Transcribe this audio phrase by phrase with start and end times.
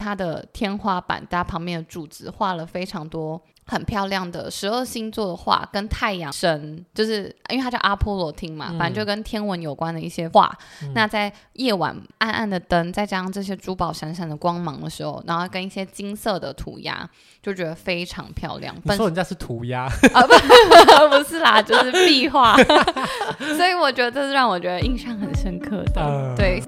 [0.00, 3.40] 它的天花板搭旁边的柱子画了非常多。
[3.66, 10.52] 很漂亮的十二星座的画，跟太阳神，就是因为它叫阿波罗厅嘛，反正就跟天文有关的一些画。
[10.82, 17.08] 嗯、那在夜晚暗暗的灯，再加上这些珠宝闪闪的光芒的时候，然后跟一些金色的涂鸦，
[17.40, 18.74] 就觉得非常漂亮。
[18.82, 19.82] 你说人家是涂鸦
[20.14, 20.22] 啊？
[21.08, 22.56] 不，不是啦，就是壁画。
[23.56, 26.60] 所以我觉得这是让我觉得印象很深刻的，呃、 对。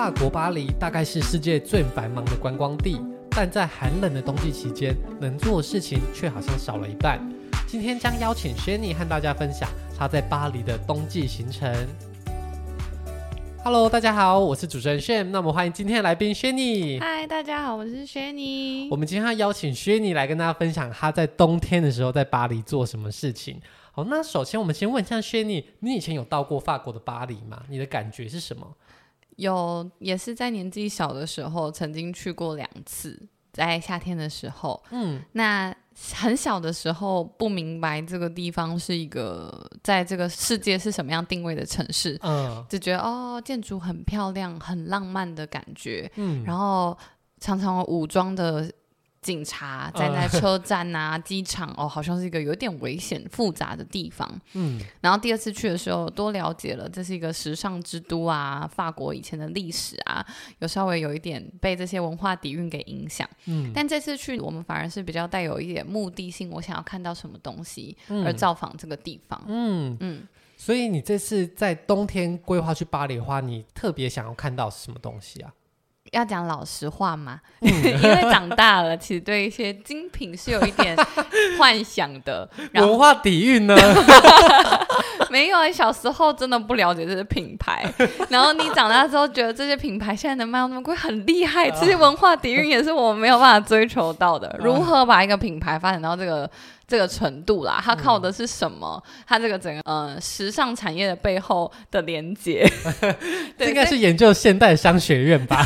[0.00, 2.98] 法国巴黎大概是世界最繁忙的观光地，
[3.32, 7.20] 但在寒冷的冬季期间，能做的事情却好像少了一半。
[7.66, 9.68] 今天将邀请 Shanny 和大家分享
[9.98, 11.70] 她在巴黎的冬季行程。
[13.62, 16.98] Hello，大家好，我是主持人 Shane，那么欢迎今天的来宾 Shanny。
[16.98, 18.88] Hi，大家好，我是 Shanny。
[18.90, 23.60] 我们今天要邀请 Shanny 来跟大家分享她在冬天的时候在巴黎做什么事情。
[23.92, 27.62] 好，那首先我们先问一下 Shanny，你以前有到过法国的巴黎吗？
[27.68, 28.66] 你的感觉是什么？
[29.40, 33.20] 有，也是在年纪小的时候，曾经去过两次，
[33.52, 34.82] 在夏天的时候。
[34.90, 35.74] 嗯，那
[36.12, 46.96] 很小的时候不明白这个地方是一个在这个世界是什么样定位的城市，嗯，只觉得哦，建筑很漂亮，很浪漫的感觉，嗯，然后
[47.40, 48.70] 常常武装的。
[49.22, 54.26] 警察站在车站啊，呃、机场哦，好像是一个有点危险、复杂的地方。
[54.54, 60.24] 嗯，然后第二次去的时候，多了解了这是一个时尚之都啊，法国以前的历史啊，
[60.60, 63.28] 有稍微有一点被这些文化底蕴给影响。
[63.44, 69.38] 嗯，但这次去，我们反而是比较带有一点目的性，我想要看到什么东西而造访这个地方。
[69.46, 75.52] 嗯嗯，嗯，所以你这次在冬天规划去巴黎的话，你特别想要看到什么东西啊？
[76.10, 77.70] 要讲老实话嘛，嗯、
[78.02, 80.96] 因为长大了，其实对一些精品是有一点
[81.58, 82.48] 幻想的。
[82.74, 83.76] 文化底蕴呢？
[85.30, 87.84] 没有啊，小时候真的不了解这些品牌，
[88.28, 91.70] 然后你长大之后觉得这些品牌现在能卖到那么贵，很厉害。
[91.70, 94.58] 这些文化底蕴也是我们没有办法追求到的。
[94.60, 96.50] 如何把一个品牌发展到这个？
[96.90, 99.00] 这个程度啦，它靠的是什么？
[99.06, 102.68] 嗯、它这个整个呃时尚产业的背后的连接，
[103.56, 105.64] 这应该是研究现代商学院吧。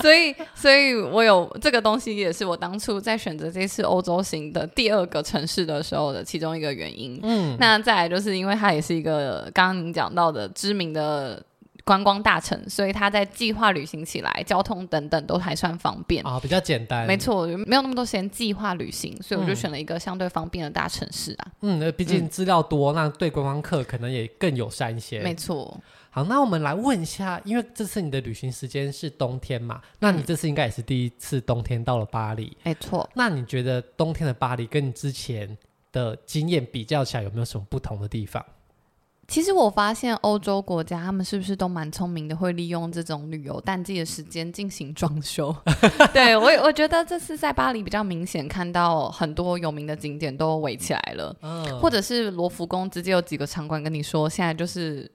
[0.00, 7.20] 所以，所以我有这个东西，也是我当初在选择这次欧洲行的第二个城市的时候的其中一个原因。
[7.22, 11.44] 嗯，那再来就是因为它也是一个刚刚您讲到的知名的。
[11.84, 17.04] 观光大城，所以它在计划旅行起来，交通等等都还算方便啊，比较简单。
[17.08, 21.50] 没错，没有那么多时间计划旅行，所以我就选了一个相对方便的大城市啊。
[21.62, 25.22] 嗯，那毕竟资料多，嗯、那对观光客可能也更友善一些。
[25.22, 25.76] 没错。
[26.10, 29.80] 好，那我们来问一下，因为这次你的旅行时间是冬天嘛？
[29.98, 32.56] 那你这次应该也是第一次冬天到了巴黎。
[32.62, 33.10] 没错。
[33.14, 35.58] 那你觉得冬天的巴黎跟你之前
[35.92, 38.44] 的经验比较起来，有没有什么不同的地方？
[39.28, 45.54] 其实我发现欧洲国家他们是不是都蛮聪明的，会利用这种旅游淡季的时间进行装修。
[46.12, 55.10] 对，我，我觉得这次在巴黎比较明显看到很多有名的景点都围起来了，嗯、或者是罗浮宫直接有几个场馆跟你说现在就是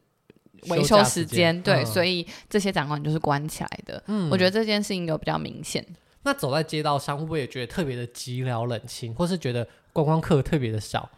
[0.70, 4.02] 维修时间，对，嗯、所以这些展馆就是关起来的。
[4.08, 5.86] 嗯，我觉得这件事情有比较明显。
[6.28, 11.10] 那走在街道上，会不会也觉得特别的寂寥冷清，或是觉得观光客特别的少？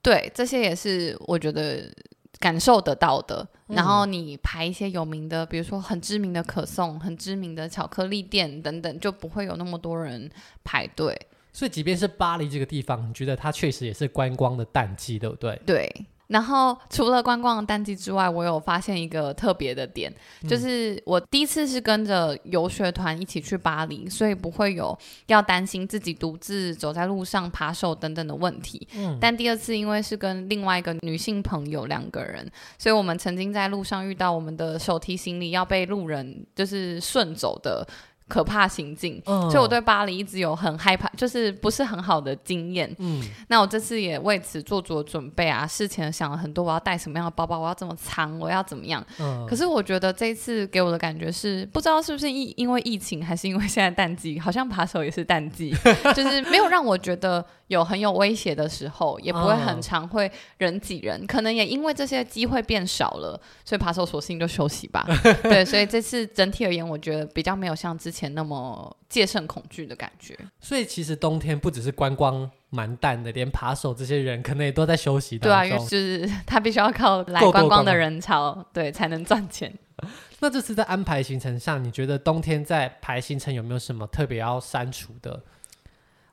[0.00, 1.92] 对，这些也是我觉得
[2.38, 3.44] 感受得到的。
[3.66, 10.30] 嗯、然后你排一些有名的，比如说很知名的可颂、很知名的巧克力店等等，就不会有那么多人
[10.62, 11.20] 排队。
[11.52, 15.60] 所以，即便是巴黎这个地方，你觉得它确实也是观光的淡季，对不对？
[15.66, 15.92] 对。
[16.30, 24.96] 然后除了观光的淡季之外，我有发现一个特别的点，嗯、就是我第一次是跟着游学团一起去巴黎，所以不会有
[25.26, 28.86] 要担心自己独自走在路上扒手等等的问题。
[28.94, 32.48] 嗯、但第二次因为是跟另外一个女性朋友两个人，
[32.78, 37.86] 所以我们曾经在路上遇到我们的手提行李要被路人就是顺走的。
[38.30, 42.94] 可怕行径，嗯、所以我对巴黎一直有很害怕，就是不是很好的经验。
[42.98, 49.04] 嗯，那我这次也为此做足了准备啊，事前想了很多，我要带什么样的包包，我要怎么藏，我要怎么样。
[49.18, 55.74] 嗯，可是我觉得这一次给我的感觉是，不知道是不是疫因为疫情，还是因为现在淡季， 好像扒手也是淡季，
[56.14, 57.44] 就是没有让我觉得。
[57.70, 60.28] 有很有威胁的时候，也不会很常会
[60.58, 65.06] 人挤人，哦、可能也因为这些机会变少了，所以扒手索性就休息吧。
[65.44, 70.36] 对，所以这次整体而言，我觉得比较没有像之前那么戒慎恐惧的感觉。
[70.60, 75.38] 所以其实冬天不只是观光蛮淡的，连扒手这些人可能也都在休息。
[75.38, 79.72] 对啊，因为就是 他必须要靠来观光的人潮，对，才能赚钱。
[80.40, 85.42] 那这次在安排行程上，你觉得冬天在排行程有没有什么特别要删除的？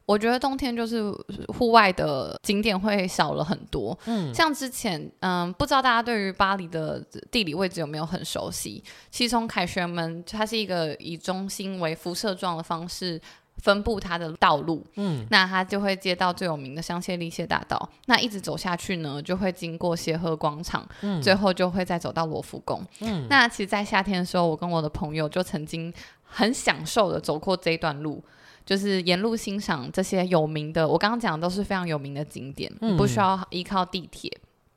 [0.08, 1.04] 我觉得冬天就是
[1.50, 3.96] 户外的景点会少了很多。
[4.06, 7.00] 嗯，像之前，嗯，不知道大家对于巴黎的
[7.30, 8.84] 地理位置有没有很熟悉？
[9.12, 13.22] 其实从凯旋门，它是一个以中心为辐射状的方式。
[13.64, 17.90] 分布它的道路，嗯，那它就会接到最有名的香榭丽榭大道。
[18.06, 22.80] 那一直走下去呢，就会经过协和广场，嗯，最后就会再走到罗浮宫。
[23.00, 25.92] 嗯，那其实，在夏天的时候，我跟我的朋友就曾经
[26.24, 28.24] 很享受的走过这一段路，
[28.68, 34.30] 就是沿路欣赏这些有名的，我刚刚讲的都是非常有名的景点，嗯，不需要依靠地铁。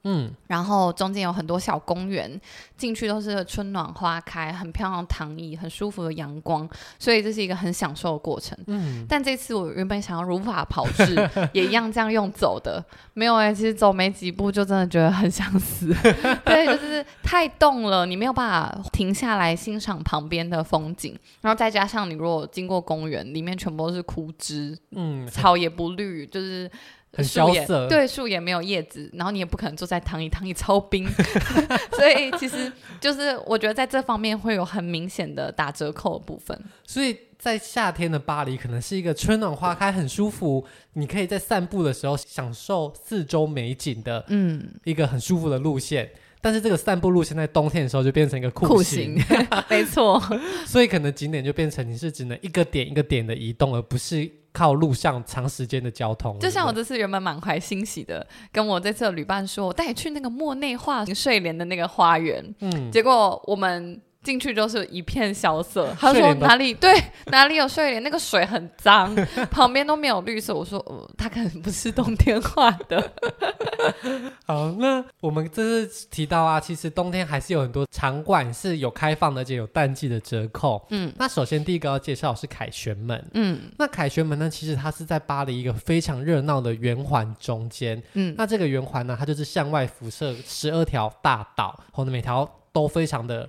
[0.04, 2.40] 嗯，然后中间有很多小公园，
[2.76, 6.68] 进去都是春暖花开，很漂亮的躺椅，很舒服的阳光，
[6.98, 8.56] 所以这是一个很享受的过程。
[8.66, 11.14] 嗯，但这次我原本想要如法炮制，
[11.52, 12.82] 也一样这样用走的，
[13.12, 15.94] 没有哎、欸，其实走没几步就真的觉得很想死，
[16.46, 26.70] 对，就是太冻了，你没有办法停下来欣赏旁边的风景，然后再加上你如果经过公园，里面全部都是枯枝，嗯，草也不绿，就是。
[27.12, 31.08] 很萧瑟，对，树也没有叶子，然后你也不可能坐在躺椅，躺椅超冰，
[31.92, 36.56] 所以其实就是我觉得在这方面会有很明显的打折扣的部分。
[36.84, 46.04] 所以在夏天的巴黎，可能是一个春暖花开，很舒服，你可以在散步的时候享受四周美景的，嗯，一个很舒服的路线。
[46.04, 46.10] 嗯、
[46.40, 50.22] 但是这个散步路线在冬天的时候就变成一个酷刑，酷刑没错。
[50.64, 54.30] 所以可能景点就变成你是只能一个点一个点的移动，而不是。
[54.52, 64.00] 靠路上长时间的交通，就像我这次原本满怀欣喜的跟我这次的旅伴说，我带你去那个莫内画睡莲的那个花园，嗯，结果我们。
[64.22, 65.94] 进去就是一片萧瑟。
[65.98, 66.94] 他说哪里对
[67.26, 69.14] 哪里有睡莲，那个水很脏，
[69.50, 70.54] 旁边都没有绿色。
[70.54, 73.12] 我说，呃，他可能不是冬天画的。
[74.46, 80.84] 好，那我们这次提到啊，其实冬天还是有很多场馆是有开放的，而且有淡季的折扣。
[80.90, 83.30] 嗯，那首先第一个要介绍是凯旋门。
[83.32, 88.02] 嗯，那凯旋门呢，其实它是在巴黎一个非常热闹的圆环中间。
[88.12, 93.48] 嗯，那这个圆环呢，它就是向外辐射十二条大道，然后每条都非常的。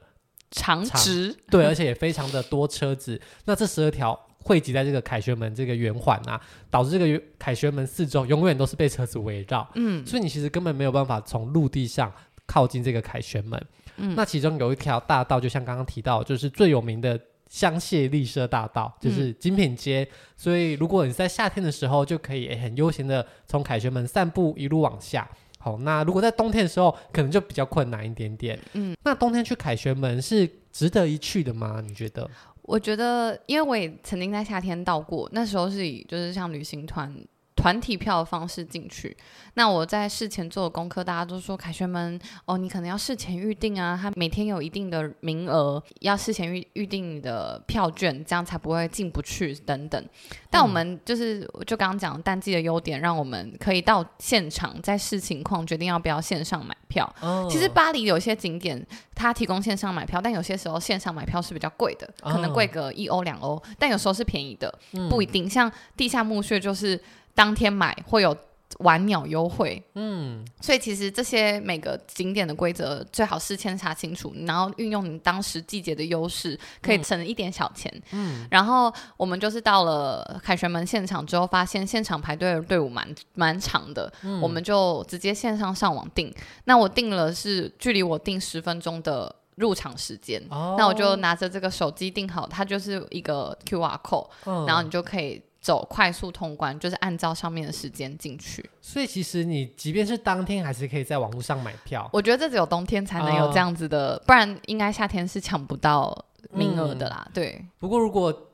[0.51, 3.19] 长直 对，而且也非常的多车子。
[3.45, 6.39] 那这十二条汇集在这个凯旋门这个圆环啊，
[6.69, 9.67] 导致这个凯旋门四周永远都是被车子围绕。
[9.75, 12.11] 嗯，所以你其实根本没有办法从陆地上
[12.45, 13.65] 靠近这个凯旋门。
[13.97, 17.19] 嗯，那其中有一条大道，就像刚刚提到，就是最有名的
[17.49, 20.07] 香榭丽舍大道，就是精品街。
[20.09, 25.29] 嗯，所以如果你在夏天的时候，就可以很悠闲的从凯旋门散步，一路往下。
[25.61, 28.59] 好，那如果在冬天的时候，可能就比较困难一点点。
[28.73, 31.81] 嗯，那冬天去凯旋门是值得一去的吗？
[31.85, 32.27] 你觉得？
[32.63, 37.15] 我觉得，因为我也曾经在夏天到过，那时候是以就是像旅行团。
[37.61, 39.15] 团体票的方式进去，
[39.53, 50.03] 那我在事前做的功课，大家都说凯旋门哦，你可能要事前预定啊，它每天有一定的名额，要事前预预定你的票券，这样才不会进不去等等。
[50.49, 57.07] 但我们就是就刚刚讲淡季的优点，让我们可以到现场再视情况决定要不要线上买票。
[57.21, 57.47] 哦。
[57.47, 64.73] 其实巴黎有些景点它提供线上买票，但有些时候线上买票是比较贵的，可能贵个一欧两欧，但有时候是便宜的，
[65.11, 65.47] 不一定。
[65.47, 66.99] 像地下墓穴就是。
[67.33, 68.35] 当天买会有
[68.79, 78.47] 晚鸟优惠，嗯，所以其实这些每个景点的规则最好事先查清楚，然后运用你当时季节的优势，可以省一点小钱，嗯。
[78.49, 86.33] 然后我们就是到了凯旋门现场之后，发现现场排队的队伍蛮蛮长的，嗯，我们就直接线上上网订。
[86.63, 95.43] 那我订了是距离我订十分钟的入场时间，哦，那我就拿着这个手机订好，它就是一个 QR code，嗯，然后你就可以。
[95.61, 98.67] 走快速通关，就是按照上面的时间进去。
[98.81, 102.09] 所以其实你即便是当天，还是可以在网络上买票。
[102.11, 107.23] 我觉得这只有冬天才能有这样子的，哦、不然应该夏天是抢不到名额的啦。
[107.27, 107.65] 嗯、对。
[107.77, 108.47] 不过如果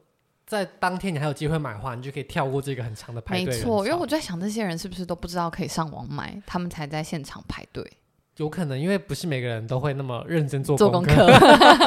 [0.45, 3.45] 在当天你还有机会买的话，你就可以跳过这个很长的排队。
[3.45, 7.89] 没错，因为我在想，这些人是不是都不知道可以上网买，他们才在现场排队？
[8.35, 11.25] 有可能，因为不是每个人都会那么认真做做功课。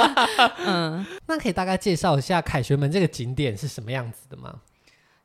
[0.67, 4.61] 嗯，那可以大概介绍一下凯旋门这个景点是什么样子的吗？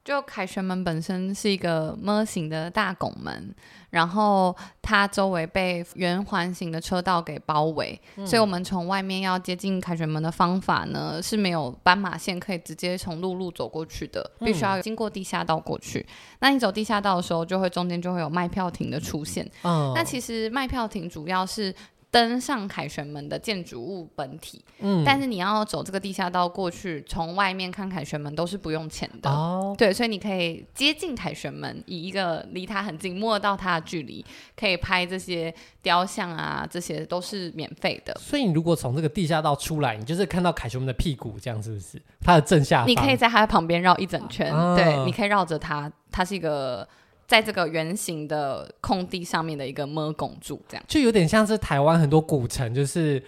[0.06, 3.54] 就凯旋门本身是一个 ㄇ 型的大拱门，
[3.90, 16.00] 然后它周围被圆环形的车道给包围，嗯、所以我们从外面要接近凯旋门的方法呢是没有斑马线可以直接从陆路走过去的，必须要经过地下道过去。
[16.00, 19.44] 嗯、那你走地下道的时候，就会中间就会有卖票亭的出现。
[19.64, 21.74] 哦、那其实卖票亭主要是。
[22.16, 29.76] 登上凯旋门的建筑物本体，嗯，但是你要走这个地下道过去，从外面看凯旋门都是不用钱的哦。
[29.78, 38.16] 对，所以你可以接近凯旋门，以一个离它很近、摸到它的距离，可以拍这些雕像啊，这些都是免费的。
[38.18, 42.02] 所以你如果从这个地下道出来，你就是看到凯旋门的屁股，这样是不是？
[42.22, 46.88] 它的正下方，你可以在它的旁边绕一整圈，啊、对，你可以绕着它，它是一个。
[47.27, 53.22] 在这个圆形的空地上面的一个摸拱柱，这样就有点像是台湾很多古城，就是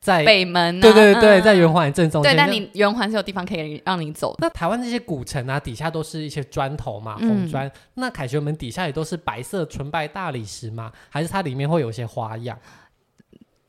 [0.00, 2.32] 在北门、啊，对对对，嗯、在圆环正中间。
[2.32, 4.34] 对，但你圆环是有地方可以让你走。
[4.38, 7.66] 那台湾这些古城啊，底下都是一些砖头嘛，红砖。
[7.66, 10.92] 嗯、那凯旋门底下也都是白色纯白大理石吗？
[11.08, 12.58] 还是它里面会有一些花样？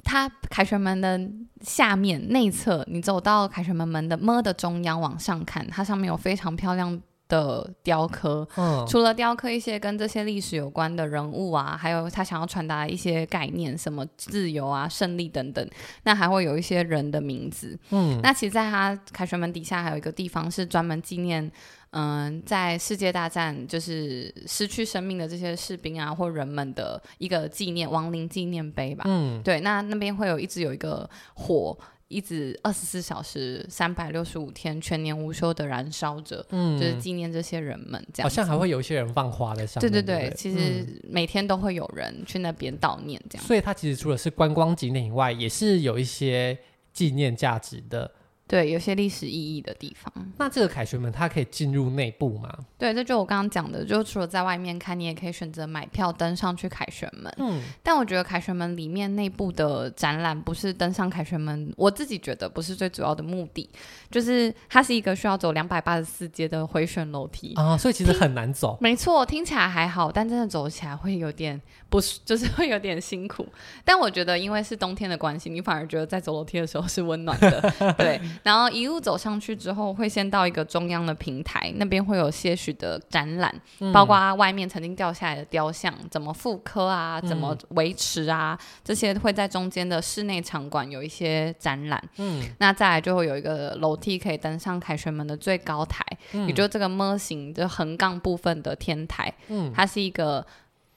[0.04, 1.20] 它凯旋门的
[1.62, 15.68] 下面内侧，你走到凯旋门门的摸的中央往上看，它上面有非常漂亮的雕刻，嗯，除了雕刻一些跟这些历史有关的人物啊，还有他想要传达一些概念，什么自由啊、胜利等等，
[16.04, 21.52] 那还会有一些人的名字，嗯，那其实在他凯旋门底下还有一个地方是专门纪念，
[21.92, 31.76] 嗯，在世界大战就是失去生命的这些士兵啊或人们的一个纪念亡灵纪念碑吧，嗯，对，那那边会有一直有一个火。
[32.08, 38.00] 一直二十四小时、三百六十五天、全年无休的燃烧着，嗯，就是纪念这些人们。
[38.14, 39.92] 这样，好像还会有一些人放花在上面。
[39.92, 43.46] 对对对，对对其实每天都会有人去那边悼念，这样。
[43.46, 46.58] 所以它其实除了是观光景点以外，也是有一些
[46.94, 48.12] 纪念价值的。
[48.48, 50.14] 对，有些历史意义的地方。
[50.38, 52.56] 那这个凯旋门它可以进入内部吗？
[52.78, 57.34] 对，这就我刚刚讲的，就除了在外面看，你也可以选择买票登上去凯旋门。
[57.38, 63.68] 嗯，但我觉得凯旋门里面内部的展览不是登上凯旋门，我自己觉得不是最主要的目的，
[64.12, 68.78] 就是它是一个需要走两百八十四阶的回旋楼梯啊，所以其实很难走。
[68.80, 71.60] 没错，听起来还好，但真的走起来会有点
[71.90, 73.48] 不是，就是会有点辛苦。
[73.84, 77.74] 但我觉得因为是冬天的关系，你反而觉得在走楼梯的时候是温暖的。
[77.98, 78.22] 对。
[78.44, 92.04] 然后一路走上去之后，会先到一个中央的平台，那边会有些许的展览，嗯、包括外面曾经掉下来的雕像怎么复刻啊，怎么维持啊，嗯、这些会在中间的室内场馆有一些展览。
[92.18, 99.34] 嗯，那再来就会有一个楼梯可以登上凯旋门的最高台，嗯、也就这个模型的横杠部分的天台。
[99.48, 100.46] 嗯，它是一个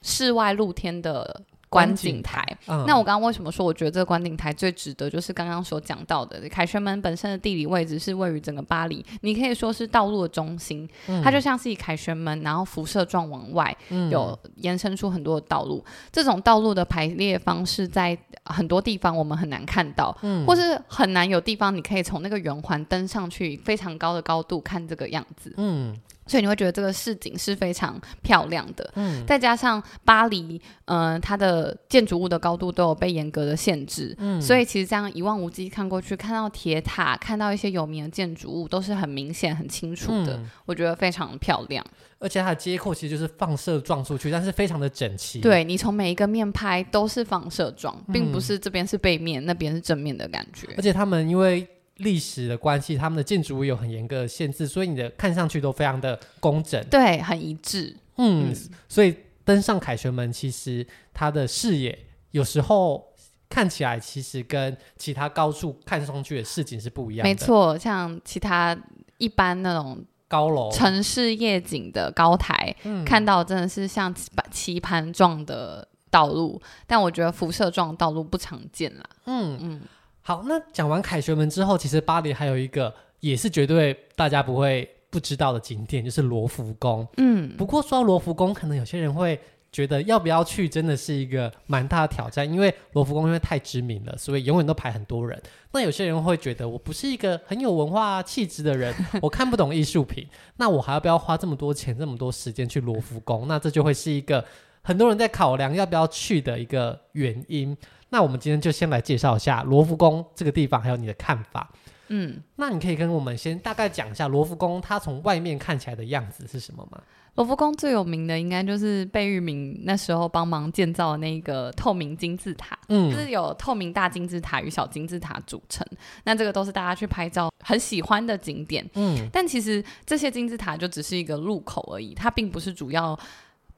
[0.02, 1.42] 室外露天的。
[1.69, 5.09] 观景台，嗯、那我刚刚为什么说我觉得这个观景台最值得？
[5.11, 15.85] 就是刚刚所讲到的凯旋门本身的地理位置是位于整个巴黎，你可以说是道路的中心，嗯、它就像是以凯旋门，然后辐射状往外，嗯、有延伸出很多的道路。
[16.11, 25.53] 这种道路的排列方式在很多地方我们很难看到，嗯、或是很难有地方你可以从那个圆环登上去非常高的高度看这个样子。
[25.57, 25.97] 嗯。
[26.29, 41.85] 所以你会觉得这个市景是非常漂亮的，嗯，再加上巴黎，嗯、呃，它的建筑物的高度都有被严格的限制，嗯，所以其实这样一望无际看过去，看到铁塔，看到一些有名的建筑物，都是很明显、很清楚的，嗯、我觉得非常漂亮。
[42.21, 45.41] 而且它的街廓其实就是放射状出去，但是非常的整齐。
[45.41, 50.67] 对，你从每一个面拍都是放射状，并不是这边是背面，嗯、那边是正面的感觉。
[50.77, 51.65] 而且他们因为
[51.99, 57.97] 历史的关系，他们的建筑物有很严格的限制，所以你的看上去都非常的工整，对，很一致。
[58.17, 58.57] 嗯，嗯，
[58.88, 59.14] 所以
[59.45, 61.97] 登上凯旋门，其实它的视野
[62.31, 63.05] 有时候
[63.49, 67.28] 看起来，其实跟其他高处看上去的市景是不一样的。
[67.28, 68.76] 没错，像其他
[69.19, 74.14] 一般那种高楼城市夜景的高台，嗯、看到真的是像
[74.50, 79.05] 棋盘状的道路，但我觉得辐射状道路不常见啦。
[79.26, 79.81] 嗯嗯。
[80.29, 87.09] 嗯好，那讲完凯旋门之后，其实巴黎还有一个也是绝对大家不会不知道的景点，就是罗浮宫。
[87.17, 89.41] 嗯，不过说到罗浮宫，可能有些人会
[89.73, 95.43] 觉得要不要去，真的是一个蛮大的挑战，因为罗浮宫因为太知名了，所以永远都排很多人。
[95.73, 100.27] 那有些人会觉得，我不是一个很有文化气质的人， 我看不懂艺术品，
[100.59, 103.49] 那我还要不要花这么多钱、这么多时间去罗浮宫？
[103.49, 104.45] 那这就会是一个
[104.83, 107.75] 很多人在考量要不要去的一个原因。
[108.11, 111.71] 那我们今天就先来介绍一下罗浮宫这个地方，还有你的看法。
[112.11, 116.99] 嗯，那你可以跟我们先大概讲一下罗浮宫它从外面看起来的样子是什么吗？
[117.35, 125.87] 罗浮宫最有名的应该就是贝聿铭那时候帮忙建造的那个透明金字塔，嗯，就是有透明大金字塔与小金字塔组成。
[126.25, 133.17] 那这个都是大家去拍照很喜欢的景点，嗯，但其实这些金字塔就只是一个入口而已，它并不是主要。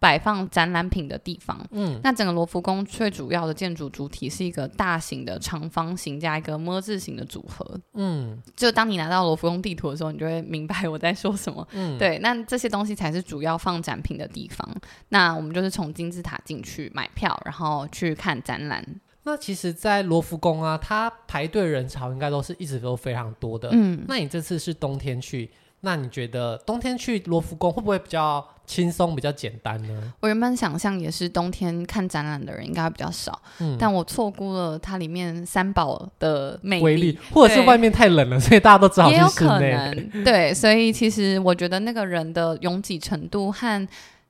[0.01, 14.67] 摆放展览品的地方，嗯，那整个罗浮宫最主要的建筑主体是一个大型的长方形加一个么字形的组合，嗯，就当你拿到罗浮宫地图的时候，你就会明白我在说什么，嗯， 对，那这些东西才是主要放展品的地方。
[15.11, 18.83] 那我们就是从金字塔进去买票，然后去看展览。
[19.25, 23.69] 那其实，在罗浮宫啊，它排队人潮应该都是一直都非常多的。
[23.71, 30.13] 嗯，那你这次是冬天去，那你觉得冬天去罗浮宫会不会比较轻松、比较简单呢？
[30.21, 39.21] 我原本想象也是冬天看展览的人应该会比较少，嗯，但我错估了它里面三宝的魅力，力，或者是外面太冷了，所以大家都只好去室内。
[39.21, 43.89] 也有可能， 对，所以其实我觉得那个人的拥挤程度和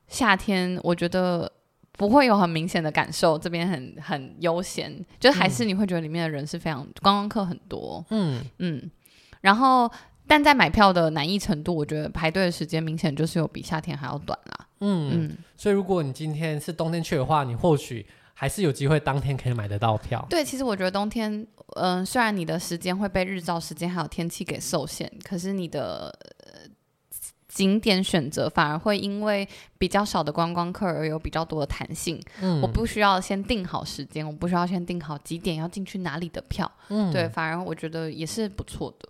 [0.08, 1.50] 夏天，我觉得。
[1.98, 8.90] 不会有很明显的感受，这边很很悠闲，就还是你会觉得里面的人是非常、嗯、观光客很多，嗯嗯，
[9.42, 9.90] 然后
[10.30, 20.24] 但在买票的难易程度，我觉得排队的时间明显就是有比夏天还要短啦，嗯嗯，所以如果你今天是冬天去的话，你或许还是有机会当天可以买得到票。
[20.30, 21.32] 对，其实我觉得冬天，
[21.74, 26.16] 嗯、呃，虽然你的时间会被日照时间还有天气给受限，可是你的。
[27.52, 29.46] 景点选择反而会因为
[29.76, 32.18] 比较少的观光客而有比较多的弹性。
[32.40, 36.70] 嗯，我不需要先定好时间，我不需要先定好几点要进去哪里的票。
[36.90, 39.08] 嗯，对，反而我觉得也是不错的。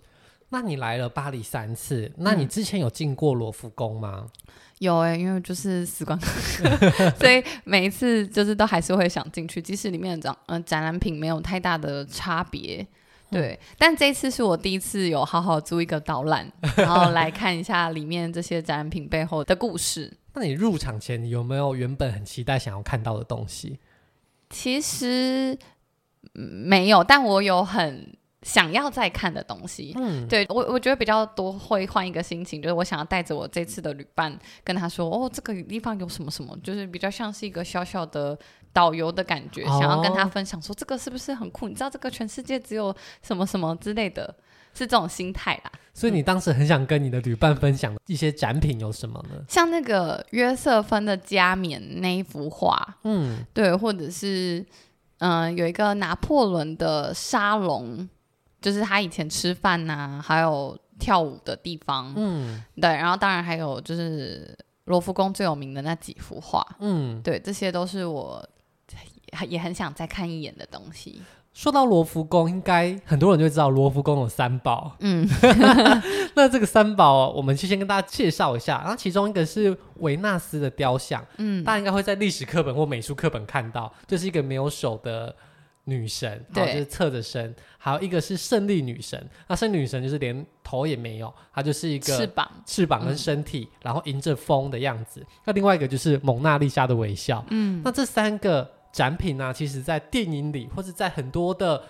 [0.50, 4.26] 那你来了巴黎三次，那你之前有进过罗浮宫吗？
[4.26, 6.18] 嗯、有哎、欸，因为就是时光，
[7.18, 12.86] 所以每一次就是都还是会想进去，即使里面的展嗯、呃、展览品没有太大的差别。
[13.30, 20.12] 对，但这次是我第一次有好好租一个导览， 然后来看一下里面这些展品背后的故事。
[20.32, 23.78] 那你入场前你有没有原本很期待想要看到的东西？
[24.48, 25.56] 其实
[26.32, 29.92] 没有，但我有很想要再看的东西。
[29.96, 38.38] 嗯，对，我我觉得比较多会换一个心情，就是我想要带着我这次的旅伴跟他说，哦，这个地方有什么什么，就是比较像是一个小小的。
[38.72, 41.66] 导游的感觉，想要跟他分享说这个是不是很酷？
[41.66, 44.32] 你知道这个全世界只有什么什么之类的，
[44.72, 45.72] 是这种心态啦。
[45.92, 49.44] 所以你当时很想跟你的旅伴分享一些展品有什么呢？
[49.48, 54.64] 像那个约瑟芬的加冕那一幅画，嗯，对，或者是
[55.18, 58.08] 嗯、呃，有一个拿破仑的沙龙，
[58.60, 68.46] 就是他以前吃饭呐、啊，还有跳舞的地方，嗯，对，然后当然还有就是罗浮宫最有名的那几幅画，嗯，对，这些都是我。
[69.48, 71.22] 也很想再看一眼的东西。
[71.54, 74.96] 说到罗浮宫，应该很多人就知道罗浮宫有三宝。
[74.98, 75.24] 嗯，
[76.34, 78.78] 那这个三宝，我们就先跟大家介绍一下。
[78.78, 85.32] 然后其中一个是维纳斯的雕像，嗯，大家应该会在历史课本或美术课本看到，这、就是一个没有手的
[85.84, 87.54] 女神，对，就是侧着身。
[87.78, 95.24] 还有一个是胜利女神，那胜利女神就是连头也没有，她就是一个翅膀、翅膀跟身体，嗯、然后迎着风的样子。
[95.44, 97.44] 那另外一个就是蒙娜丽莎的微笑。
[97.50, 98.70] 嗯，那这三个。
[98.92, 101.80] 展品呢、啊，其实，在电影里或者在很多的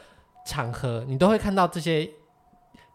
[0.44, 2.06] 场合，你都会看到这些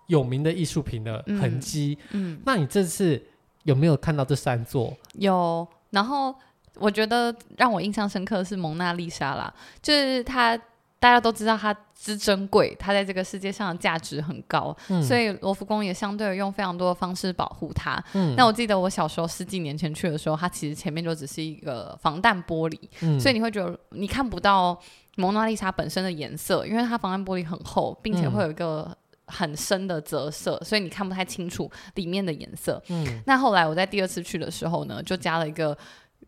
[0.06, 1.98] 有名的艺术品的痕迹。
[2.12, 3.20] 嗯，嗯，那你这次
[3.64, 4.96] 有没有看到这三座？
[5.16, 6.36] 有，然后
[6.76, 10.56] 我觉得让我印象深刻的是蒙娜丽莎啦，就是它。
[11.06, 18.04] 大家都知道它之珍贵，它在这个世界上的价值很高，嗯、所以罗浮宫也相对用非常多的方式保护它。
[18.14, 24.76] 嗯、那我记得我小时候十几年前去的时候，它其实前面就只是一个防弹玻璃，嗯、所以你会觉得你看不到
[25.18, 28.92] 蒙娜丽莎本身的颜色，因为它防弹玻璃很厚，并且会有一个
[29.28, 32.82] 很深的折射，所以你看不太清楚里面的颜色。
[32.90, 35.78] 嗯、那后来我在第二次去的时候呢，就加了一个。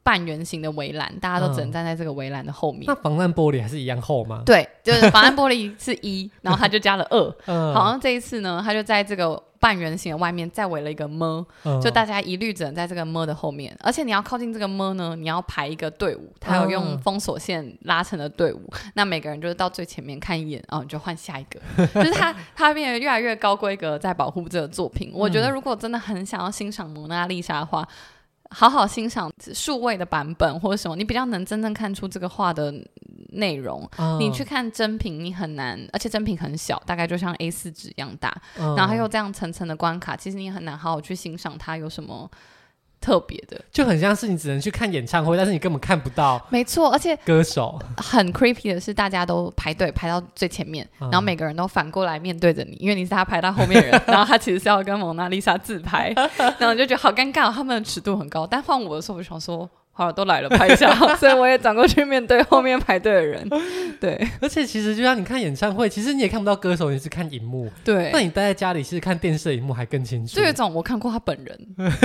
[0.07, 2.83] 半圆形的围栏，大家都只能站在这个围栏的后面。
[2.83, 4.41] 嗯、那防弹玻璃还是一样厚吗？
[4.45, 7.35] 对，就是防弹玻璃是一， 然后他就加了二。
[7.47, 13.75] 嗯，好像这一次呢，他就在这个半圆形的外面再围了一个么，嗯、就大家一律只能在这个么的后面。
[13.81, 18.61] 而且你要靠近这个么呢，你要排一个队伍，他有用封锁线拉成的队伍。
[18.71, 21.59] 嗯、那每个人就是到最前面看一眼，然后你就换下一个。
[22.01, 25.09] 就是他，他变得越来越高规格，在保护这个作品。
[25.09, 27.85] 嗯、我觉得如果真的很想要欣赏蒙娜丽莎的话。
[28.49, 32.73] 好好欣赏数位的版本或者什么，你比较能真正看出这个画的
[33.29, 33.89] 内容。
[33.97, 34.17] Oh.
[34.19, 38.77] 你去看真品，你很难，而且真品很小，大概就像 A 四纸一样大，oh.
[38.77, 42.29] 然后还有这样层层的关卡，其实你很难好好去欣赏它有什么。
[42.99, 46.45] 特别的，就很像是你只能去看演唱会，但是你根本看不到。
[46.49, 56.13] 没错，而且歌手很 creepy 的是，大家都排队排到最前面，嗯、然后每个人都反过来面对着你，因为你是他排到后面的人， 然后他其实是要跟蒙娜丽莎自拍，
[56.59, 58.45] 然后就觉得好尴尬，他们的尺度很高。
[58.45, 59.69] 但换我的时候，我就想说。
[59.97, 63.49] 好了，都来了，拍一下， 所以我也转过去面对后面排队的人。
[63.99, 67.67] 对，而且其实就像你看演唱会，其实你也看不到歌手，你是看荧幕。
[67.83, 70.35] 对，那你待在家里其实看电视荧幕还更清楚。
[70.35, 71.59] 就有一种我看过他本人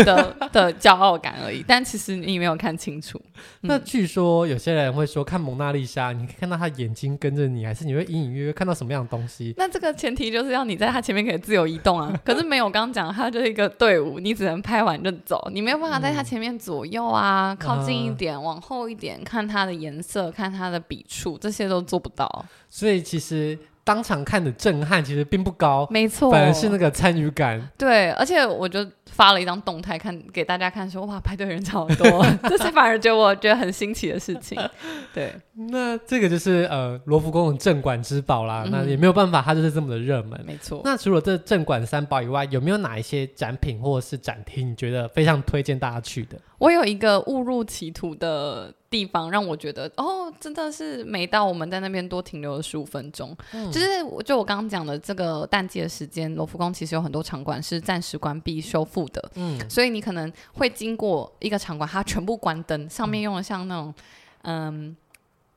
[0.06, 3.20] 的 的骄傲感而已，但其实你没有看清楚。
[3.60, 9.52] 嗯、那据说有些人会说，看蒙娜丽莎，你可以看到他眼睛跟着你，还是你会隐隐约约看到什么样的东西？
[9.58, 12.10] 那这个前提就是要你在他前面可以自由移动啊。
[12.24, 17.81] 可是没有，刚刚讲他就是一个队伍，你只能拍完就走，你没有办法在他前面左右啊，靠。
[17.84, 22.46] 近一点，往后一点，看它的颜色，看它的笔触，这些都做不到。
[22.68, 23.58] 所以其实。
[23.84, 27.60] 当场看的震撼其实并不高，没错，反而是那个参与感。
[27.76, 34.58] 对，而且我就发了一张动态看给大家看说，说哇排队人超多， 这才反而觉得我觉得很新奇的事情。
[35.12, 35.32] 对，
[35.70, 40.40] 那这个就是呃罗浮宫的镇馆之宝啦，嗯、那也没有办法，它就是这么的热门。
[40.46, 40.80] 没错。
[40.84, 46.38] 那除了这镇馆三宝以外，有没有哪一些展品或者是展厅你觉得非常推荐大家去的？
[46.58, 53.36] 我有一个误入歧途的地方，让我觉得哦，真的是每到我们在那边多停留了十五分钟。
[53.52, 59.30] 嗯、就是我就我刚刚讲的这个淡季的时间，罗浮宫其实有很多场馆是暂时关闭修复的。
[59.34, 63.94] 嗯，所以你可能会经过一个场馆，它全部关灯，上面用了像那种
[64.42, 64.96] 嗯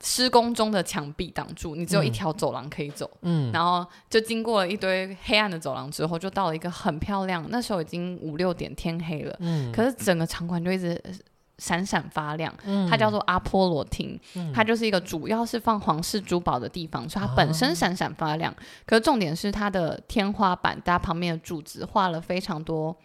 [0.01, 3.09] 施工中的墙壁挡住，你只有一条走廊可以走。
[3.21, 7.45] 嗯，然后就经过了一堆黑暗的走廊之后，就到了一个很漂亮。
[7.49, 9.35] 那时候已经五六点，天黑了。
[9.39, 11.01] 嗯，可是整个场馆就一直。
[11.57, 12.53] 闪闪发亮，
[12.89, 18.51] 它叫做阿波罗厅，嗯、它就是一个主要是放皇室珠宝的地方，所以它本身闪闪发亮。
[18.51, 22.95] 哦、可是重点是它的天花板，它旁边的柱子画了非常多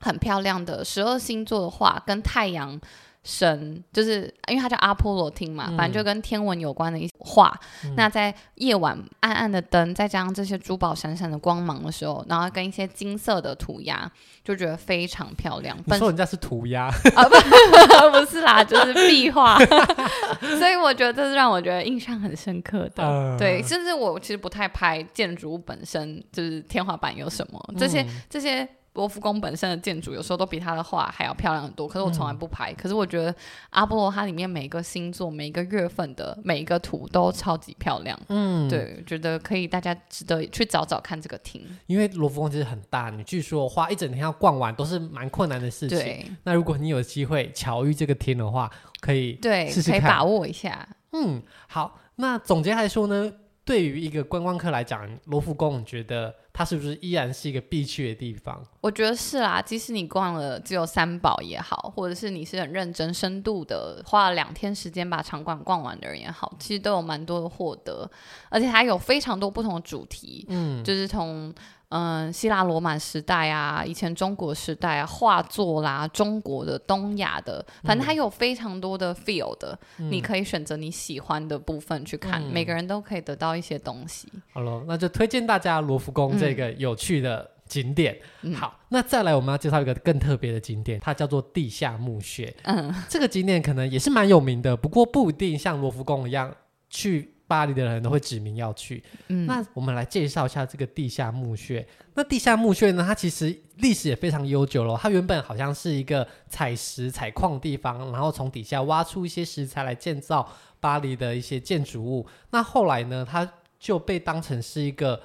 [0.00, 2.80] 很漂亮的十二星座的画，跟太阳
[3.26, 7.52] 神，就是因为它叫阿波罗厅嘛，嗯、反正就跟天文有关的一些画。
[7.84, 14.10] 嗯、那在夜晚暗暗的灯，再加上这些珠宝闪闪的光芒的时候，然后跟一些金色的涂鸦。
[14.44, 15.76] 就觉得非常漂亮。
[15.86, 16.84] 你说人家是涂鸦
[17.16, 17.24] 啊？
[17.24, 19.58] 不，不是啦，就是壁画。
[20.56, 23.02] 所以我觉得这是让我觉得印象很深刻的。
[23.02, 28.68] 呃、对，甚至我其实不太拍建筑物本身，就是天花板有什么这些、嗯、这些。
[28.96, 32.72] 罗浮宫本身的建筑有时候都比他的画还要漂亮很多，可是我从来不拍。
[32.72, 33.32] 嗯、可是我觉得
[33.70, 38.18] 阿波罗它里面每一个星座、每一个月份的每一个图都超级漂亮。
[38.28, 41.62] 嗯，对，觉得可以，大家值得去找找看这个厅。
[41.86, 45.98] 因为罗浮宫其实很大，你据说花一整天要逛完都是蛮困难的事情。
[45.98, 50.88] 对，那如果你有机会巧遇这个厅的话，可以对试试看，可以把握一下。
[51.12, 53.30] 嗯，好，那总结来说呢，
[53.62, 56.34] 对于一个观光客来讲，罗浮宫你觉得？
[56.58, 58.64] 它是不是依然是一个必去的地方？
[58.80, 68.10] 我觉得是啦，即使你逛了只有三宝也好，或者是你是很认真、深度的花了两天时间把场馆逛完的人也好，其实都有蛮多的获得，
[68.48, 71.54] 而且还有非常多不同的主题，嗯，就是从。
[71.90, 84.26] 嗯，希腊罗马时代啊，以前中国时代啊，画作啦，中国的、东亚的，反正它有非常多的 feel 的，嗯、你可以选择你喜欢的部分去看，嗯、每个人都可以得到一些东西。
[84.52, 88.18] 好了，那就推荐大家罗浮宫这个有趣的景点。
[88.42, 92.52] 嗯、好，那再来我们要介绍一个更特别的景点，它叫做地下墓穴。
[92.64, 96.52] 嗯，这个景点可能也是蛮有名的，不过不一定像罗浮宫一样
[96.90, 97.35] 去。
[97.46, 99.02] 巴黎的人都会指名要去。
[99.28, 101.86] 嗯，那我们来介绍一下这个地下墓穴。
[102.14, 104.98] 那地下墓穴呢，它其实历史也非常悠久了。
[105.00, 110.48] 它原本好像是一个采石采矿地方，然后从底下挖出一些石材来建造
[110.80, 112.26] 巴黎的一些建筑物。
[112.50, 115.20] 那后来呢，它就被当成是一个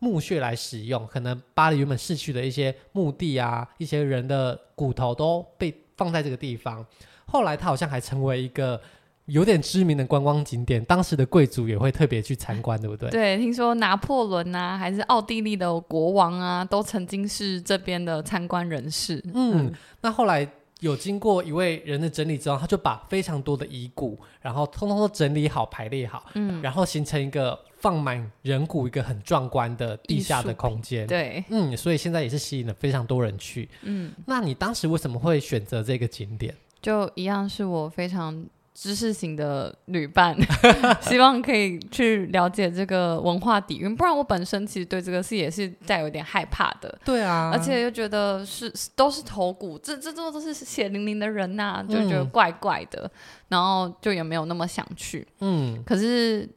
[0.00, 1.06] 墓穴来使用。
[1.06, 6.84] 可能巴黎原本逝去的一些墓地啊，一些人的骨头都被放在这个地方。
[7.26, 8.80] 后来它好像还成为一个。
[9.26, 13.08] 有点知名的观光景点，当时的贵族也会特别去参观，对不对？
[13.08, 19.22] 对，听说拿破仑啊，还是奥地利的国王啊，都曾经是这边的参观人士。
[19.32, 20.46] 嗯，嗯，那后来
[20.80, 31.06] 有经过一位人的整理之后，他就把非常多的遗骨，然后通通都整理好、排列好，嗯，然后形成一个放满人骨、一个很壮观的地下的空间。
[31.06, 33.70] 对，嗯，所以现在也是吸引了非常多人去。
[33.84, 36.54] 嗯，那你当时为什么会选择这个景点？
[36.82, 38.44] 就一样是我非常。
[38.74, 40.36] 知识型的旅伴，
[41.00, 46.98] 希望可以去了解这个文化底蕴，不然我本身其实对这个事也是带有点害怕的。
[47.04, 53.10] 对啊，而且又觉得是都是头骨，这这这都是血淋淋的人呐、啊，就觉得怪怪的，嗯、
[53.48, 55.26] 然后就也没有那么想去。
[55.40, 56.48] 嗯，可是。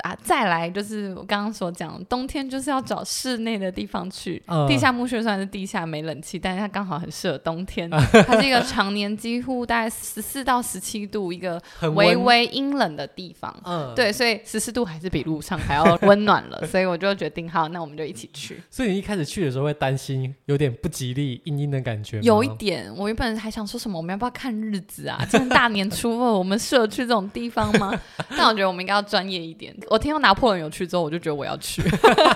[0.00, 4.42] 啊，再来就是我刚刚所讲，冬天就是要找室内的地方去。
[4.46, 7.90] 呃、地下墓穴虽然是地下没冷气，但是它刚好很适合冬天。
[7.90, 11.60] 它是一个 常年几乎大概十四到十七度，一个
[11.94, 13.54] 微微阴冷的地方。
[13.64, 16.66] 嗯，对，所以十四度还是比路上还要温暖了。
[16.66, 18.60] 所以我就决定，好，那我们就一起去。
[18.70, 22.20] 所以你一开始去的时候会担心有点不吉利、阴阴的感觉？
[22.22, 25.18] 有一点，我原本还想说什么，我们要不要看日子啊？
[25.28, 27.92] 今天大年初二，我们适合去这种地方吗？
[28.30, 29.74] 但我觉得我们应该要专业一点。
[29.90, 31.82] 我听到拿破仑有去之后，我就觉得我要去，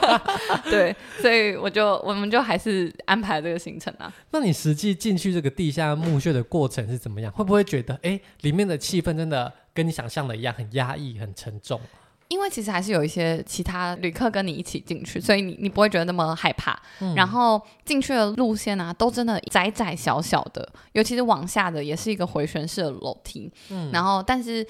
[0.69, 4.13] 对，所以我就我们就还是安排这个行程啊。
[4.33, 7.33] 那你实际进去这个地下墓穴的过程是怎么样？
[7.33, 11.81] 会不会觉得，哎，里面的气氛真的跟你想象的一样，很压抑、很沉重？
[12.29, 16.77] 因为其实还是有一些其他旅客跟你一起进去，所以你你不会觉得那么害怕。
[17.01, 23.53] 嗯、然后进去的路线啊，都真的窄窄小小的，尤其是往下的也是一个回旋式的楼梯。
[23.69, 24.67] 嗯，然后但是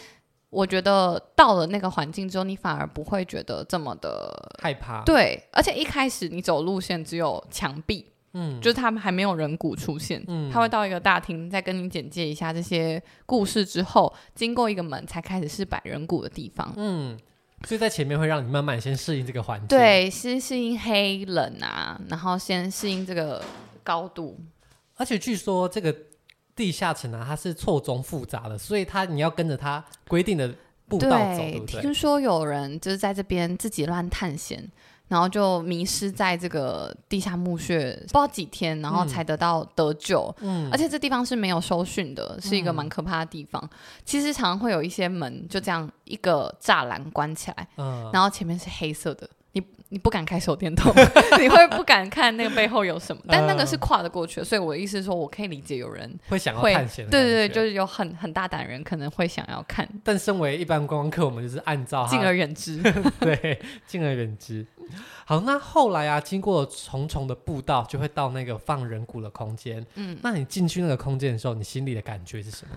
[0.55, 5.03] 我觉得到了那个环境之后，你反而不会觉得这么的害怕。
[5.03, 8.07] 对，而且一开始你走路线只有墙壁。
[8.37, 17.17] 嗯，就是他们还没有人骨出现，嗯，他会到一个大厅，再跟你简介一下这些故事之后，经过一个门才开始是摆人骨的地方，嗯，
[17.65, 23.41] 所以在前面会让你慢慢先适应这个环境，对，先适应黑冷啊，然后先适应这个
[23.85, 24.37] 高度，
[24.97, 25.95] 而且据说这个
[26.57, 30.53] 地下城啊，它是错综复杂的，所以它你要跟着它规定的
[30.89, 31.81] 步道走，对，对不对？
[31.81, 34.71] 听说有人就是在这边自己乱探险。
[35.07, 40.35] 然后就迷失在这个地下墓穴，不知道几天，然后才得到得救。
[40.41, 43.63] 嗯，而且这地方是没有收讯的，是一个蛮可怕的地方。
[43.63, 49.29] 嗯、其实常常会有一些门就这样一个栅栏关起来，嗯，然后前面是黑色的。
[49.95, 50.93] 你你不敢开手电筒，
[51.41, 53.23] 你会不敢看那个背后有什么？
[53.29, 57.09] 但那个是跨得过去的，所以我的意思是说，我可以理解有人会想要探险。
[57.09, 59.89] 对对对，就是有很很大胆的人可能会想要看。
[60.03, 62.83] 但身为一般观光客，我们就是按照敬而远之。
[63.21, 64.67] 对，敬而远之。
[65.25, 69.87] 好，那后来啊，经过重重的步道，就会到那个放人骨的空间。
[69.95, 72.77] 嗯，那你进去那个空间的时候，你心里的感觉是什么？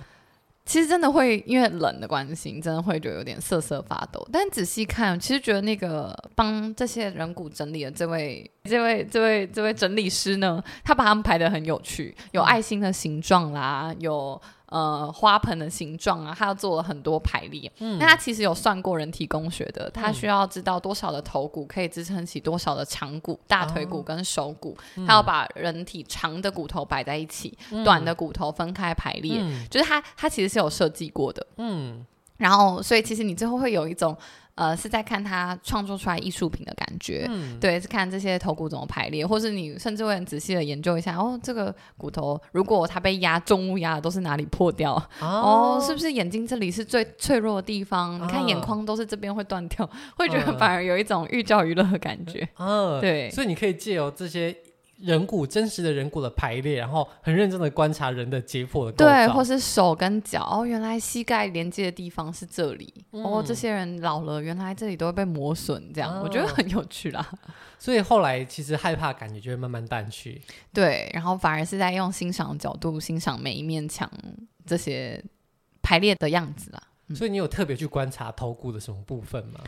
[0.68, 4.24] 其实真的会因为冷的关系，真的会觉得有点瑟瑟发抖。
[4.32, 14.40] 但仔细看，其实觉得那个帮这些人骨整理的这位、这位、这位、这位整理师呢，他把他们排得很有趣，有爱心的形状啦，有。
[14.68, 17.72] 呃，花盆的形状啊，他要做了很多排列。
[17.80, 24.78] 嗯，那他其实有算过人体工学的，他需要知道多少的头骨可以支撑起多少的长骨，大腿骨跟手骨。
[24.98, 29.40] 哦、他要把人体长的骨头摆在一起，嗯、短的骨头分开排列。
[29.42, 31.48] 嗯、就是他，他其实是有设计过的。
[31.58, 32.06] 嗯，
[32.38, 34.18] 然后，所以其实你最后会有一种。
[34.58, 44.96] 呃，是在看他创作出来艺术品的感觉，嗯、对，是看这些头骨怎么排列，或是你甚至会很仔细的研究一下，哦，这个骨头如果它被压重物压的都是哪里破掉？
[45.22, 48.15] 哦，哦，是不是眼睛这里是最脆弱的地方？
[48.15, 52.50] 哦、你看眼眶都是这边会断掉，会觉得反而有一种寓教于乐的感觉。
[52.58, 54.56] 嗯，对，所以你可以借由这些。
[55.00, 67.32] 人骨真实的人骨的排列，然后很认真的观察人的解剖的对，或是手跟脚哦，原来膝盖连接的地方是这里，嗯、哦，这些人老了，原来这里都会被磨损，这样、哦、我觉得很有趣啦。
[67.78, 70.42] 所以后来其实害怕感觉就会慢慢淡去，
[70.74, 74.12] 对，然后反而是在用欣赏的角度欣赏每一面墙
[74.66, 75.24] 这些
[75.84, 76.82] 排列的样子啦。
[77.10, 79.60] 嗯、所以你有特别去观察头骨的什么部分吗？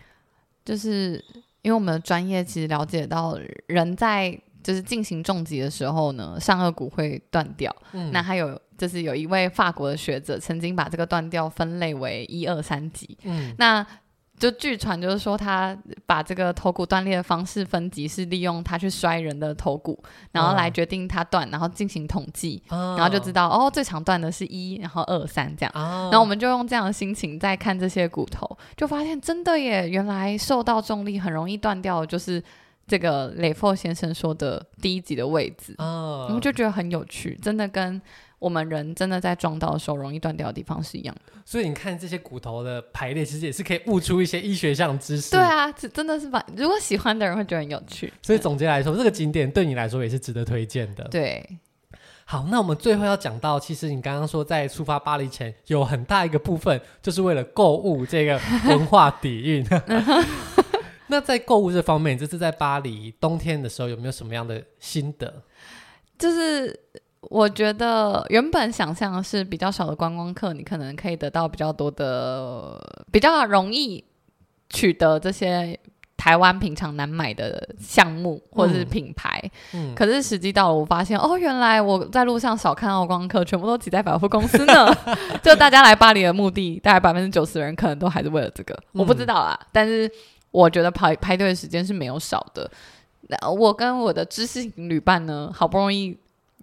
[0.65, 1.24] 就是
[1.62, 3.38] 因为我们的专业其实了解到
[3.68, 4.36] 人在。
[4.62, 7.74] 就是进行重击的时候呢，上颚骨会断掉。
[7.93, 13.17] 嗯，那还有就是有一位法国的学者曾经把这个断掉分类为一二三级。
[13.24, 13.86] 嗯，那
[14.38, 25.72] 就据传就是说他把这个头骨断裂的方式分级是利用他去摔人的头骨，然后来决定他断，然后进行统计，哦、然后就知道哦最长断的是一，然后二三这样。
[25.76, 32.43] 哦、然后我们就用这样的心情在看这些骨头，就发现真的耶，原来受到重力很容易断掉，就是。
[32.89, 38.02] 这个雷佛先生说的第一级的位置，哦、我们就觉得很有趣，真的跟
[38.39, 41.34] 我们人真的在撞到的时候容易断掉的地方是一样的。
[41.45, 45.32] 所以你看这些骨头的排列，其实也是可以悟出一些医学上的知识。
[45.32, 48.12] 对啊，这真的是把如果喜欢的人会觉得很有趣。
[48.23, 51.04] 所以总结来说，这个景点对你来说也是值得推荐的。
[51.12, 51.47] 对，
[52.25, 59.63] 好，那我们最后要讲到，其实你刚刚说在出发巴黎前有很大一个部分就是为了购物这个文化底蕴。
[61.10, 65.34] 那在购物这方面，这次在巴黎冬天的时候有没有什么样的心得？
[66.17, 66.80] 就是
[67.22, 72.80] 我觉得原本想象的是比较少的观光客，你可能可以得到比较多的、
[73.12, 74.04] 比较容易
[74.69, 75.80] 取得这些
[76.15, 79.41] 台湾平常难买的项目或者是品牌。
[79.74, 84.93] 嗯，可是实际到了，我发现哦，原来我在路上少看到观光客，全部都挤在百货公司呢。
[85.41, 88.78] 就大家来巴黎的目的，大概百分之九十的人可能都还是为了这个。
[88.91, 90.12] 我不知道啊，嗯、但是。
[90.52, 92.70] 我觉得排排队的时间是没有少的。
[93.28, 96.18] 那我跟我的知识型旅伴呢，好不容易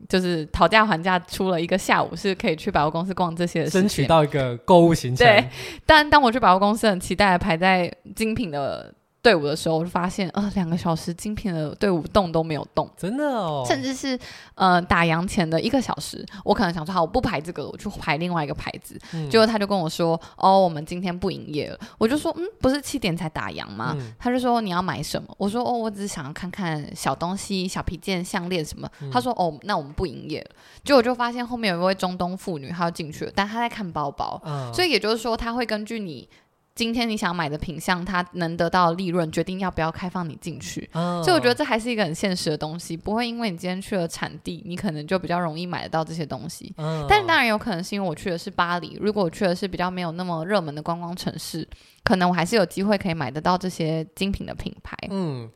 [0.09, 5.27] 就是讨价还价出了一个下午，是可以去百货公司逛这些的，争取到一个购物行程。
[5.27, 5.49] 对，
[5.85, 8.93] 但当我去百货公司，很期待的排在精品的。
[9.27, 13.65] 队伍的时候，我就发现，呃，两个小时精品的队伍动都没有动，真的哦。
[13.67, 14.17] 甚至是，
[14.55, 18.97] 呃，打烊前的一个小时，我可能想说，好，我不排这个，我去排另外一个牌子。
[19.13, 21.77] 嗯、结果他就跟我说，哦，我们今天不营业了。
[21.99, 23.97] 我就说，嗯，不是七点才打烊吗？
[23.99, 25.35] 嗯、他就说，你要买什么？
[25.39, 28.89] 我说，哦，我只是想要看看小东西，小皮件、项链什么。
[29.01, 30.51] 嗯、他说，哦，那我们不营业了。
[30.85, 34.41] 结果我就发现后面有一位中东妇女，她要进去了，但她在看包包。
[34.47, 36.29] 嗯、所以也就是说，她会根据你。
[36.77, 40.89] 今天你想买的品相，它能得到利润，决定要不要开放你进去。
[40.93, 46.73] 哦、所以我觉得这还是一个很现实的东西，不会因为你今天去了产地，你可能就比较容易买得到这些东西。
[46.77, 51.67] 哦、但当然有可能是因为我去的是巴黎，如果我去的是比较没有那么热门的观光城市，
[52.05, 54.95] 可能我还是有机会可以买得到这些精品的品牌。
[55.09, 55.51] 嗯。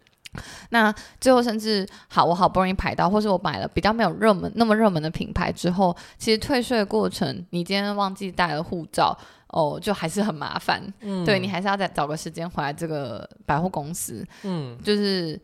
[0.68, 9.18] 那最后甚至好，我好不容易排到，或是我买了比较没有热门那么热门的品牌之后，其实退税的过程，你今天忘记带了护照，
[9.52, 10.82] 哦，就还是很麻烦。
[11.00, 14.26] 嗯，对，你还是要再找个时间回来这个百货公司。
[14.42, 15.40] 嗯，就是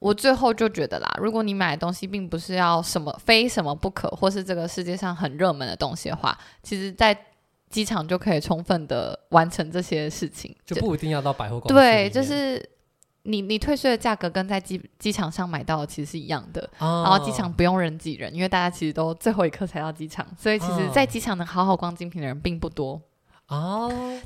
[0.00, 7.16] 我最后就觉得啦，如果你买的东西并不是要什么非什么不可，或是这个世界上很热门的东西的话，其实在
[7.68, 11.74] 机场就可以充分的完成这些事情，就不一定要到百货公司。
[11.74, 12.70] 对，就是。
[13.28, 22.92] 你你退税的价格跟在机机场上买到的其实是一样的，哦、然后机场不用人挤人，因为大家其实都最后一刻才到机场，所以其实，在机场能好好逛精品的人并不多。
[22.92, 23.02] 哦，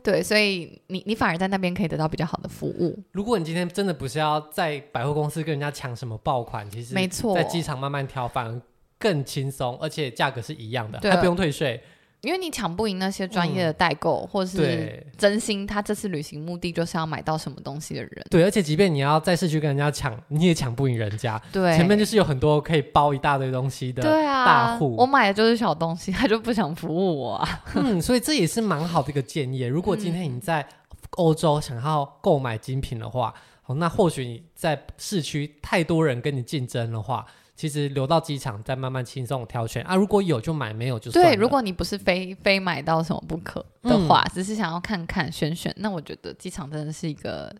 [0.02, 2.98] 对，所以你你反而在那边可以得到比较好的服务。
[3.12, 8.60] 如果你今天真的不是要在百货公司跟人家抢什么爆款，其实没错，在机场慢慢挑反而
[8.98, 11.82] 更轻松，而且价格是一样的，对还不用退税。
[12.22, 18.26] 因为你抢不赢那些专业的代购，嗯、或是真心他这次旅行目的就是要买到什么东西的人。
[18.30, 21.40] 对，而且即便你要在市区跟人家抢，你也抢不赢人家。
[21.50, 24.88] 对，前面就是有很多可以包一大堆东西的大户。
[24.88, 27.62] 对啊，我买的就是小东西，他就不想服务我啊。
[27.74, 29.62] 嗯，所以这也是蛮好的一个建议。
[29.62, 30.66] 如果今天你在
[31.12, 33.32] 欧洲想要购买精品的话，
[33.68, 37.24] 嗯、那或许你在市区太多人跟你竞争的话。
[37.60, 41.10] 其实留到机场再慢慢轻松挑选啊，如果有就买，没有就。
[41.10, 47.54] 对，如果你不是非非买到什么不可的话，嗯、只是想要看看选选，那我觉得机场真的是一个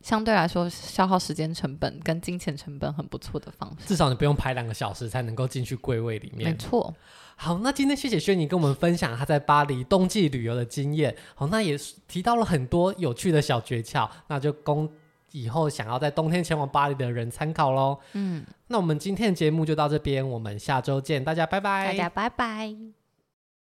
[0.00, 3.86] 相对来说消耗时间成本跟金钱成本很不错的方式。
[3.86, 6.50] 至少你不用排两个小时才能够进去柜位里面。
[6.50, 6.92] 没错。
[7.36, 11.14] 好，那今天谢谢轩尼跟我们分享他在巴黎冬季旅游的经验。
[11.36, 11.78] 好，那也
[12.08, 14.90] 提到了很多有趣的小诀窍，那就供。
[15.36, 17.98] 以后想要在冬天前往巴黎的人参考喽。
[18.14, 21.88] 嗯，那我们今天的节目就到这边，我们下周见，大家拜拜。
[21.88, 22.74] 大家拜拜。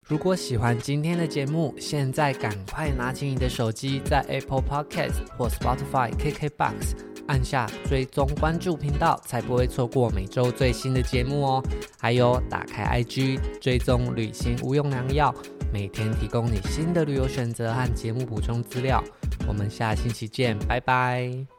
[0.08, 6.96] 如果喜欢今天的节目，现在赶快拿起你的手机，在 Apple Podcast 或 Spotify、KKBox
[7.28, 11.64] 按下追踪关注频道，才不会错过每周最新的节目哦。
[12.00, 15.34] 还有，打开 IG 追踪旅行无用良药，
[15.74, 19.04] 每天提供你新的旅游选择和节目补充资料。
[19.48, 21.55] 我们下星期见，拜拜。